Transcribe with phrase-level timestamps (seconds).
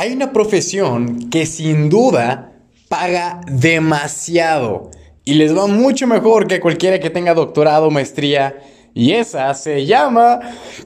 [0.00, 2.54] Hay una profesión que sin duda
[2.88, 4.90] paga demasiado
[5.26, 8.62] y les va mucho mejor que cualquiera que tenga doctorado, maestría.
[8.94, 10.40] Y esa se llama...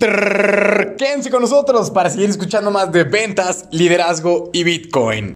[0.00, 5.34] Quédense con nosotros para seguir escuchando más de ventas, liderazgo y Bitcoin.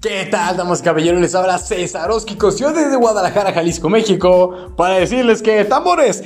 [0.00, 1.20] ¿Qué tal, damas caballeros?
[1.20, 6.22] Les habla César Osquicos, desde Guadalajara, Jalisco, México, para decirles que tambores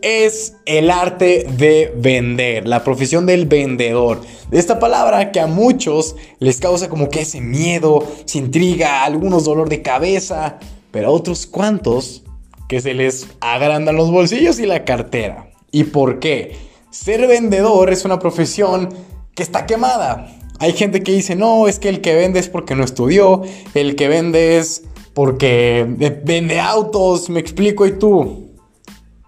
[0.00, 4.22] es el arte de vender, la profesión del vendedor.
[4.48, 9.44] De esta palabra que a muchos les causa como que ese miedo, se intriga, algunos
[9.44, 10.58] dolor de cabeza,
[10.92, 12.22] pero a otros cuantos
[12.68, 15.50] que se les agrandan los bolsillos y la cartera.
[15.70, 16.56] ¿Y por qué?
[16.88, 18.88] Ser vendedor es una profesión
[19.34, 22.76] que está quemada hay gente que dice, no, es que el que vende es porque
[22.76, 23.42] no estudió,
[23.74, 25.84] el que vende es porque
[26.24, 28.52] vende autos, me explico, y tú.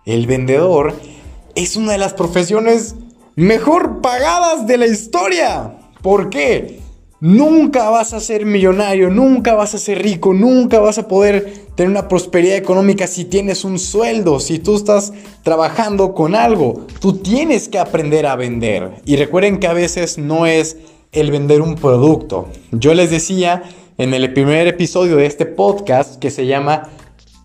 [0.07, 0.95] El vendedor
[1.57, 2.95] es una de las profesiones
[3.35, 5.75] mejor pagadas de la historia.
[6.03, 6.79] ¿Por qué?
[7.19, 11.91] Nunca vas a ser millonario, nunca vas a ser rico, nunca vas a poder tener
[11.91, 16.87] una prosperidad económica si tienes un sueldo, si tú estás trabajando con algo.
[17.01, 19.03] Tú tienes que aprender a vender.
[19.05, 20.77] Y recuerden que a veces no es
[21.15, 22.49] el vender un producto.
[22.73, 23.63] Yo les decía
[23.97, 26.91] en el primer episodio de este podcast que se llama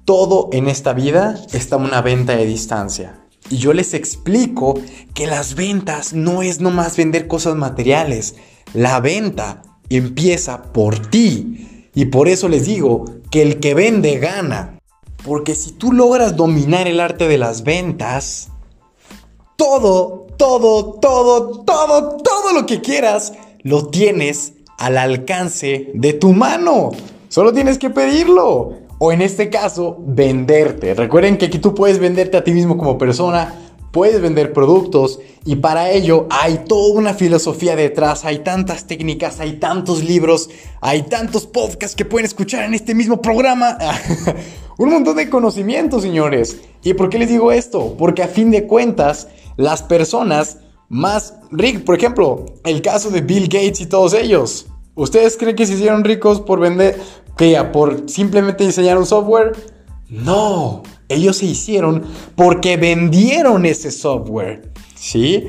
[0.06, 3.22] Todo en esta vida está una venta de distancia.
[3.50, 4.74] Y yo les explico
[5.14, 8.36] que las ventas no es nomás vender cosas materiales.
[8.74, 11.90] La venta empieza por ti.
[11.94, 14.80] Y por eso les digo que el que vende gana.
[15.24, 18.50] Porque si tú logras dominar el arte de las ventas,
[19.56, 26.92] todo, todo, todo, todo, todo lo que quieras lo tienes al alcance de tu mano.
[27.28, 28.74] Solo tienes que pedirlo.
[28.98, 30.94] O en este caso, venderte.
[30.94, 33.54] Recuerden que aquí tú puedes venderte a ti mismo como persona,
[33.92, 39.54] puedes vender productos y para ello hay toda una filosofía detrás, hay tantas técnicas, hay
[39.54, 40.50] tantos libros,
[40.82, 43.78] hay tantos podcasts que pueden escuchar en este mismo programa.
[44.78, 46.58] Un montón de conocimientos, señores.
[46.84, 47.96] ¿Y por qué les digo esto?
[47.98, 50.58] Porque a fin de cuentas, las personas
[50.90, 51.84] más ricos.
[51.84, 54.68] Por ejemplo, el caso de Bill Gates y todos ellos.
[54.96, 57.00] ¿Ustedes creen que se hicieron ricos por vender,
[57.38, 59.54] que por simplemente diseñar un software?
[60.10, 62.04] No, ellos se hicieron
[62.36, 64.74] porque vendieron ese software.
[64.96, 65.48] ¿Sí?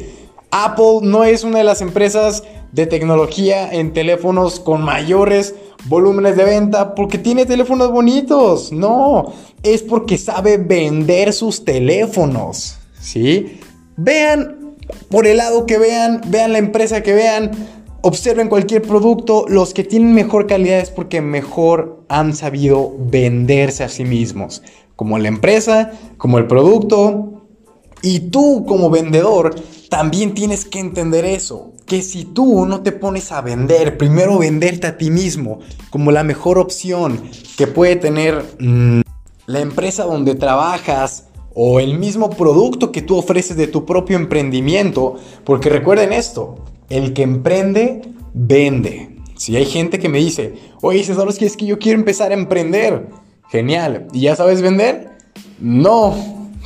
[0.53, 5.55] Apple no es una de las empresas de tecnología en teléfonos con mayores
[5.87, 8.72] volúmenes de venta porque tiene teléfonos bonitos.
[8.72, 12.77] No, es porque sabe vender sus teléfonos.
[13.01, 13.61] ¿Sí?
[13.97, 14.59] Vean
[15.09, 17.51] por el lado que vean, vean la empresa que vean,
[18.03, 23.89] observen cualquier producto, los que tienen mejor calidad es porque mejor han sabido venderse a
[23.89, 24.62] sí mismos,
[24.97, 27.47] como la empresa, como el producto.
[28.03, 29.55] Y tú como vendedor
[29.91, 34.87] también tienes que entender eso, que si tú no te pones a vender, primero venderte
[34.87, 35.59] a ti mismo
[35.91, 37.21] como la mejor opción
[37.59, 39.01] que puede tener mm,
[39.47, 41.27] la empresa donde trabajas,
[41.62, 46.54] o el mismo producto que tú ofreces de tu propio emprendimiento, porque recuerden esto,
[46.88, 48.00] el que emprende,
[48.32, 49.19] vende.
[49.37, 52.34] Si hay gente que me dice, oye César, que es que yo quiero empezar a
[52.34, 53.10] emprender,
[53.50, 55.10] genial, ¿y ya sabes vender?
[55.60, 56.15] No,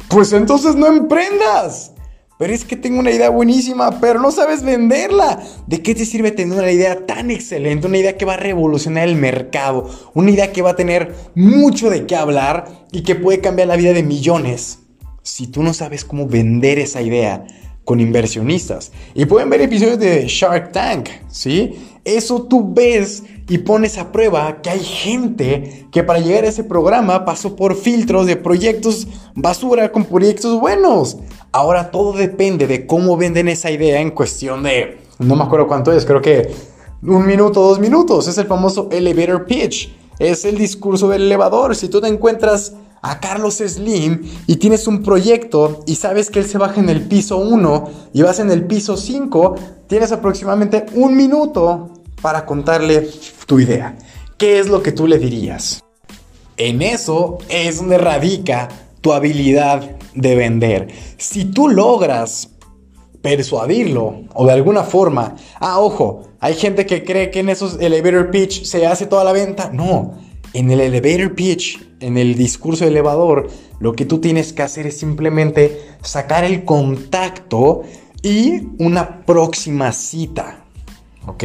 [0.09, 1.91] pues entonces no emprendas.
[2.39, 5.43] Pero es que tengo una idea buenísima, pero no sabes venderla.
[5.67, 7.89] ¿De qué te sirve tener una idea tan excelente?
[7.89, 9.91] Una idea que va a revolucionar el mercado.
[10.15, 13.77] Una idea que va a tener mucho de qué hablar y que puede cambiar la
[13.77, 14.84] vida de millones.
[15.25, 17.45] Si tú no sabes cómo vender esa idea
[17.85, 18.93] con inversionistas.
[19.15, 21.75] Y pueden ver episodios de Shark Tank, ¿sí?
[22.05, 26.63] Eso tú ves y pones a prueba que hay gente que para llegar a ese
[26.65, 31.17] programa pasó por filtros de proyectos basura con proyectos buenos.
[31.53, 35.93] Ahora todo depende de cómo venden esa idea en cuestión de, no me acuerdo cuánto
[35.93, 36.51] es, creo que
[37.03, 38.29] un minuto, dos minutos.
[38.29, 39.95] Es el famoso elevator pitch.
[40.19, 41.75] Es el discurso del elevador.
[41.75, 46.47] Si tú te encuentras a Carlos Slim y tienes un proyecto y sabes que él
[46.47, 49.55] se baja en el piso 1 y vas en el piso 5,
[49.87, 51.91] tienes aproximadamente un minuto
[52.23, 53.07] para contarle
[53.47, 53.95] tu idea.
[54.39, 55.85] ¿Qué es lo que tú le dirías?
[56.57, 58.69] En eso es donde radica
[59.03, 59.83] tu habilidad
[60.15, 60.89] de vender.
[61.19, 62.49] Si tú logras
[63.21, 68.31] persuadirlo o de alguna forma, ah, ojo, hay gente que cree que en esos elevator
[68.31, 69.71] pitch se hace toda la venta.
[69.73, 70.15] No,
[70.55, 74.97] en el elevator pitch, en el discurso elevador, lo que tú tienes que hacer es
[74.97, 77.83] simplemente sacar el contacto
[78.23, 80.65] y una próxima cita.
[81.27, 81.45] ¿Ok?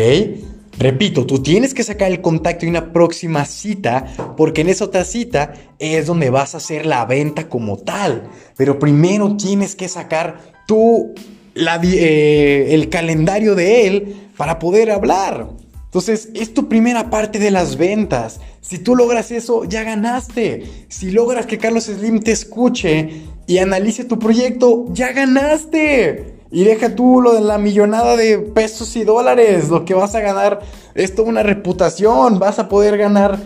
[0.77, 4.05] Repito, tú tienes que sacar el contacto y una próxima cita,
[4.37, 8.29] porque en esa otra cita es donde vas a hacer la venta como tal.
[8.55, 11.13] Pero primero tienes que sacar tú
[11.55, 15.47] eh, el calendario de él para poder hablar.
[15.89, 18.39] Entonces, es tu primera parte de las ventas.
[18.61, 20.85] Si tú logras eso, ya ganaste.
[20.87, 26.35] Si logras que Carlos Slim te escuche y analice tu proyecto, ya ganaste.
[26.51, 29.69] Y deja tú lo de la millonada de pesos y dólares.
[29.69, 30.59] Lo que vas a ganar
[30.93, 32.37] es toda una reputación.
[32.37, 33.39] Vas a poder ganar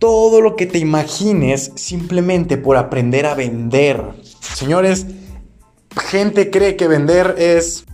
[0.00, 4.02] todo lo que te imagines simplemente por aprender a vender.
[4.40, 5.06] Señores,
[5.96, 7.84] gente cree que vender es...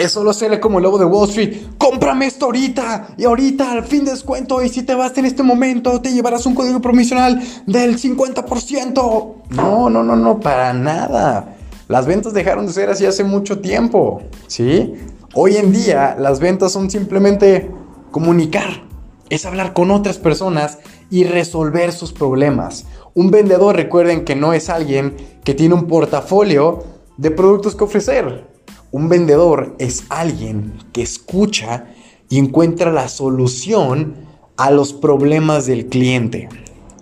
[0.00, 1.58] Es solo serle como el lobo de Wall Street.
[1.76, 3.08] Cómprame esto ahorita.
[3.18, 4.62] Y ahorita al fin descuento.
[4.62, 9.34] Y si te vas en este momento, te llevarás un código promocional del 50%.
[9.50, 11.54] No, no, no, no, para nada.
[11.86, 14.94] Las ventas dejaron de ser así hace mucho tiempo, ¿sí?
[15.34, 17.70] Hoy en día las ventas son simplemente
[18.10, 18.84] comunicar,
[19.28, 20.78] es hablar con otras personas
[21.10, 22.86] y resolver sus problemas.
[23.12, 25.14] Un vendedor, recuerden que no es alguien
[25.44, 26.84] que tiene un portafolio
[27.18, 28.49] de productos que ofrecer.
[28.92, 31.86] Un vendedor es alguien que escucha
[32.28, 34.16] y encuentra la solución
[34.56, 36.48] a los problemas del cliente.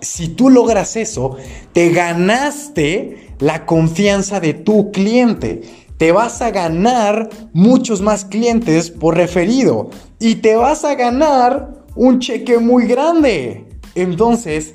[0.00, 1.36] Si tú logras eso,
[1.72, 5.62] te ganaste la confianza de tu cliente.
[5.96, 9.90] Te vas a ganar muchos más clientes por referido
[10.20, 13.64] y te vas a ganar un cheque muy grande.
[13.94, 14.74] Entonces,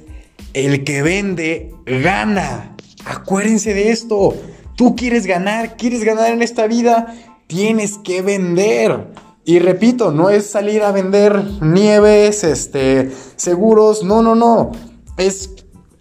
[0.53, 2.75] el que vende gana.
[3.05, 4.33] Acuérdense de esto.
[4.75, 7.15] Tú quieres ganar, quieres ganar en esta vida,
[7.47, 9.11] tienes que vender.
[9.45, 14.71] Y repito, no es salir a vender nieves, este, seguros, no, no, no.
[15.17, 15.51] Es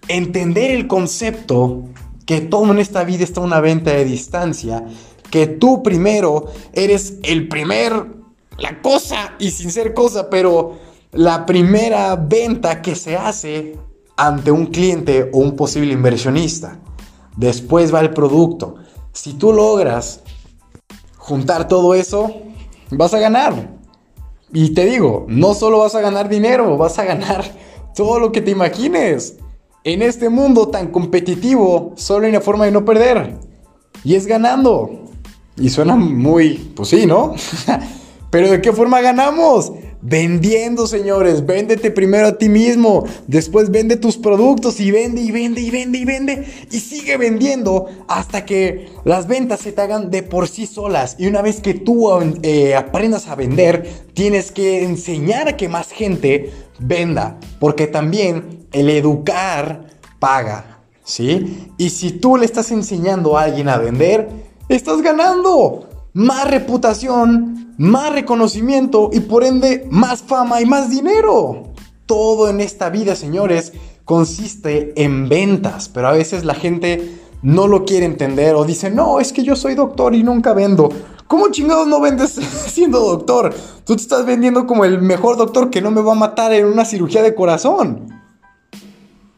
[0.09, 1.83] entender el concepto
[2.27, 4.85] que todo en esta vida está una venta de distancia,
[5.31, 7.93] que tú primero eres el primer,
[8.59, 10.79] la cosa y sin ser cosa, pero
[11.13, 13.77] la primera venta que se hace
[14.17, 16.79] ante un cliente o un posible inversionista.
[17.37, 18.77] Después va el producto.
[19.13, 20.21] Si tú logras
[21.17, 22.33] juntar todo eso,
[22.91, 23.71] vas a ganar.
[24.53, 27.45] Y te digo, no solo vas a ganar dinero, vas a ganar
[27.95, 29.37] todo lo que te imagines.
[29.85, 33.37] En este mundo tan competitivo, solo hay una forma de no perder.
[34.05, 34.91] Y es ganando.
[35.57, 37.35] Y suena muy, pues sí, ¿no?
[38.31, 39.73] Pero ¿de qué forma ganamos?
[40.05, 41.47] Vendiendo, señores.
[41.47, 43.07] Véndete primero a ti mismo.
[43.29, 46.45] Después vende tus productos y vende y vende y vende y vende.
[46.73, 51.15] Y sigue vendiendo hasta que las ventas se te hagan de por sí solas.
[51.21, 52.09] Y una vez que tú
[52.43, 56.51] eh, aprendas a vender, tienes que enseñar a que más gente
[56.81, 57.39] venda.
[57.61, 59.87] Porque también el educar
[60.19, 61.71] paga, ¿sí?
[61.79, 64.29] Y si tú le estás enseñando a alguien a vender,
[64.69, 71.73] estás ganando más reputación, más reconocimiento y por ende más fama y más dinero.
[72.07, 73.73] Todo en esta vida, señores,
[74.05, 79.21] consiste en ventas, pero a veces la gente no lo quiere entender o dice, no,
[79.21, 80.89] es que yo soy doctor y nunca vendo.
[81.27, 82.31] ¿Cómo chingados no vendes
[82.67, 83.55] siendo doctor?
[83.85, 86.67] Tú te estás vendiendo como el mejor doctor que no me va a matar en
[86.67, 88.22] una cirugía de corazón.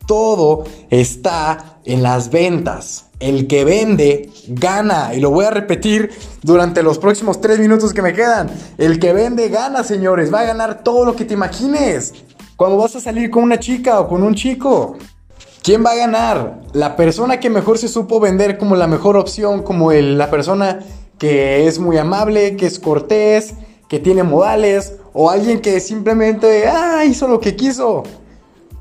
[0.07, 3.07] Todo está en las ventas.
[3.21, 5.15] El que vende gana.
[5.15, 6.11] Y lo voy a repetir
[6.43, 8.51] durante los próximos tres minutos que me quedan.
[8.79, 10.33] El que vende gana, señores.
[10.33, 12.13] Va a ganar todo lo que te imagines.
[12.57, 14.97] Cuando vas a salir con una chica o con un chico.
[15.63, 16.61] ¿Quién va a ganar?
[16.75, 20.81] La persona que mejor se supo vender como la mejor opción, como la persona
[21.19, 23.55] que es muy amable, que es cortés,
[23.89, 28.03] que tiene modales, o alguien que simplemente ah, hizo lo que quiso.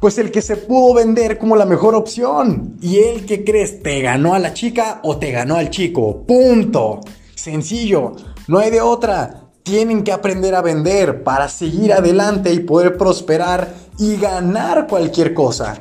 [0.03, 2.75] Pues el que se pudo vender como la mejor opción.
[2.81, 3.81] ¿Y el que crees?
[3.81, 6.25] ¿Te ganó a la chica o te ganó al chico?
[6.27, 6.99] Punto.
[7.35, 8.11] Sencillo.
[8.49, 9.45] No hay de otra.
[9.63, 15.77] Tienen que aprender a vender para seguir adelante y poder prosperar y ganar cualquier cosa.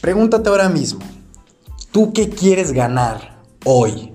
[0.00, 1.04] Pregúntate ahora mismo.
[1.92, 4.12] ¿Tú qué quieres ganar hoy?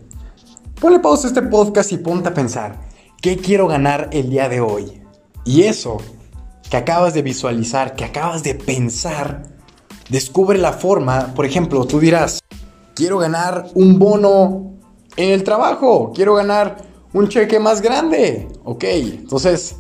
[0.82, 2.90] Ponle pausa a este podcast y ponte a pensar.
[3.22, 5.02] ¿Qué quiero ganar el día de hoy?
[5.46, 5.96] Y eso
[6.70, 9.44] que acabas de visualizar, que acabas de pensar,
[10.10, 12.40] descubre la forma, por ejemplo, tú dirás,
[12.96, 14.74] quiero ganar un bono
[15.16, 16.78] en el trabajo, quiero ganar
[17.14, 19.78] un cheque más grande, ok, entonces,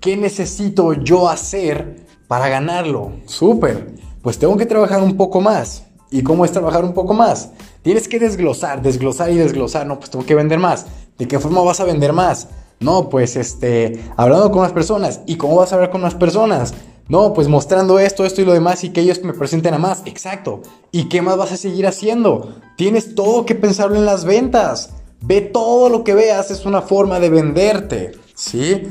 [0.00, 3.12] ¿qué necesito yo hacer para ganarlo?
[3.26, 5.84] Súper, pues tengo que trabajar un poco más.
[6.10, 7.52] ¿Y cómo es trabajar un poco más?
[7.80, 9.86] Tienes que desglosar, desglosar y desglosar.
[9.86, 10.84] No, pues tengo que vender más.
[11.16, 12.48] ¿De qué forma vas a vender más?
[12.82, 15.20] No, pues este, hablando con las personas.
[15.26, 16.74] ¿Y cómo vas a hablar con las personas?
[17.08, 20.02] No, pues mostrando esto, esto y lo demás y que ellos me presenten a más.
[20.06, 20.62] Exacto.
[20.90, 22.56] ¿Y qué más vas a seguir haciendo?
[22.76, 24.90] Tienes todo que pensarlo en las ventas.
[25.20, 28.12] Ve todo lo que veas, es una forma de venderte.
[28.34, 28.82] ¿Sí?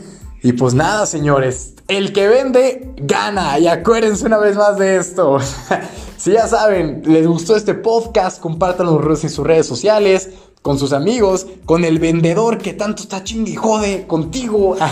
[0.44, 1.74] Y pues nada, señores.
[1.88, 3.60] el que vende, gana.
[3.60, 5.40] Y acuérdense una vez más de esto.
[6.18, 10.30] si ya saben, les gustó este podcast, compártanlo en sus redes sociales,
[10.62, 14.76] con sus amigos, con el vendedor que tanto está chingue jode contigo.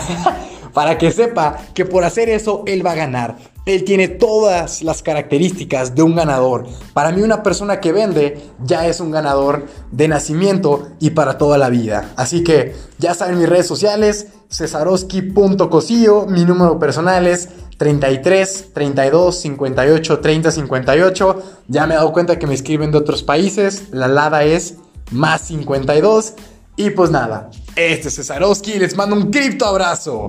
[0.74, 3.38] para que sepa que por hacer eso él va a ganar.
[3.66, 6.66] Él tiene todas las características de un ganador.
[6.94, 11.58] Para mí una persona que vende ya es un ganador de nacimiento y para toda
[11.58, 12.14] la vida.
[12.16, 20.20] Así que ya saben mis redes sociales, cesarowski.cosillo, mi número personal es 33 32 58
[20.20, 21.44] 30 58.
[21.68, 23.90] Ya me he dado cuenta que me escriben de otros países.
[23.92, 24.76] La LADA es
[25.12, 26.34] más 52.
[26.76, 30.28] Y pues nada, este es Cesarowski les mando un cripto abrazo.